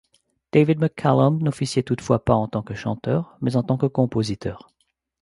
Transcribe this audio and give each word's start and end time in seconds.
David 0.51 0.79
McCallum 0.79 1.43
n'officiait 1.43 1.83
toutefois 1.83 2.25
pas 2.25 2.33
en 2.33 2.47
tant 2.47 2.63
que 2.63 2.73
chanteur, 2.73 3.37
mais 3.39 3.55
en 3.55 3.61
tant 3.61 3.77
que 3.77 3.85
compositeur. 3.85 4.71